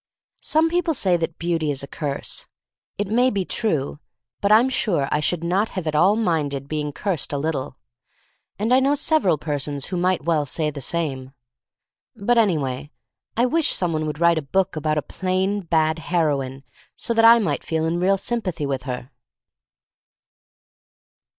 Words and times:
Some 0.41 0.67
people 0.67 0.95
say 0.95 1.15
that 1.17 1.37
beauty 1.37 1.69
is 1.69 1.83
a 1.83 1.87
curse. 1.87 2.47
It 2.97 3.07
may 3.07 3.29
be 3.29 3.45
true, 3.45 3.99
but 4.41 4.49
Tm 4.51 4.71
sure 4.71 5.07
I 5.11 5.19
should 5.19 5.43
not 5.43 5.69
have 5.77 5.85
at 5.85 5.93
all 5.95 6.15
minded 6.15 6.67
being 6.67 6.91
cursed 6.91 7.31
a 7.31 7.37
little. 7.37 7.77
And 8.57 8.73
I 8.73 8.79
know 8.79 8.95
several 8.95 9.37
persons 9.37 9.85
who 9.85 9.97
might 9.97 10.23
well 10.25 10.47
say 10.47 10.71
the 10.71 10.81
same. 10.81 11.33
But, 12.15 12.39
anyway, 12.39 12.89
I 13.37 13.45
wish 13.45 13.69
some 13.73 13.93
one 13.93 14.07
would 14.07 14.19
write 14.19 14.39
a 14.39 14.41
book 14.41 14.75
about 14.75 14.97
a 14.97 15.03
plain, 15.03 15.61
bad 15.61 15.99
heroine 15.99 16.63
so 16.95 17.13
that 17.13 17.23
I 17.23 17.37
might 17.37 17.63
feel 17.63 17.85
in 17.85 17.99
real 17.99 18.17
sympathy 18.17 18.65
with 18.65 18.81
her. 18.89 19.11